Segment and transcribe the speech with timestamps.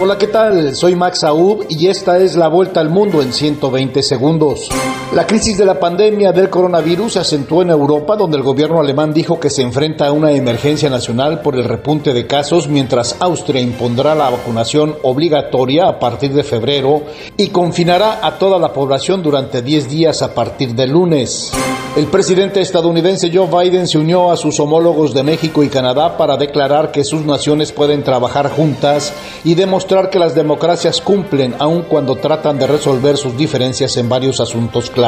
[0.00, 0.74] Hola, ¿qué tal?
[0.74, 4.68] Soy Max Aub y esta es la vuelta al mundo en 120 segundos.
[5.14, 9.12] La crisis de la pandemia del coronavirus se acentuó en Europa, donde el gobierno alemán
[9.12, 13.60] dijo que se enfrenta a una emergencia nacional por el repunte de casos, mientras Austria
[13.60, 17.02] impondrá la vacunación obligatoria a partir de febrero
[17.36, 21.52] y confinará a toda la población durante 10 días a partir de lunes.
[21.94, 26.38] El presidente estadounidense Joe Biden se unió a sus homólogos de México y Canadá para
[26.38, 29.12] declarar que sus naciones pueden trabajar juntas
[29.44, 34.40] y demostrar que las democracias cumplen aun cuando tratan de resolver sus diferencias en varios
[34.40, 35.01] asuntos clave.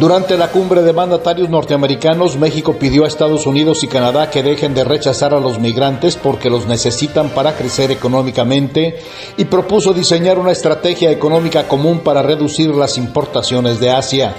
[0.00, 4.72] Durante la cumbre de mandatarios norteamericanos, México pidió a Estados Unidos y Canadá que dejen
[4.74, 8.98] de rechazar a los migrantes porque los necesitan para crecer económicamente
[9.36, 14.34] y propuso diseñar una estrategia económica común para reducir las importaciones de Asia.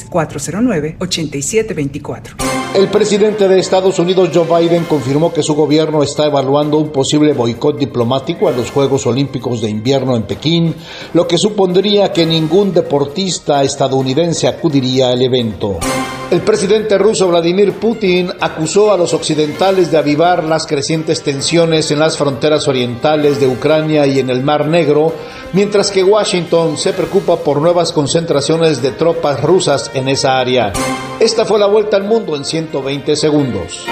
[0.09, 2.60] 786-409-8724.
[2.73, 7.33] El presidente de Estados Unidos, Joe Biden, confirmó que su gobierno está evaluando un posible
[7.33, 10.73] boicot diplomático a los Juegos Olímpicos de Invierno en Pekín,
[11.13, 15.79] lo que supondría que ningún deportista estadounidense acudiría al evento.
[16.31, 21.99] El presidente ruso Vladimir Putin acusó a los occidentales de avivar las crecientes tensiones en
[21.99, 25.11] las fronteras orientales de Ucrania y en el Mar Negro,
[25.53, 30.73] mientras que Washington se preocupa por nuevas concentraciones de tropas rusas en esa área.
[31.19, 33.85] Esta fue la vuelta al mundo en 120 segundos.